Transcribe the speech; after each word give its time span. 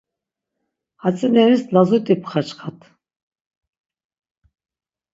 Hatzineris 1.01 1.61
lazut̆i 1.73 2.15
pxaçkat. 2.21 2.79